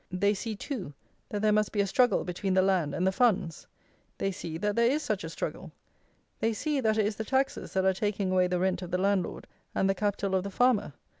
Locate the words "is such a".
4.89-5.29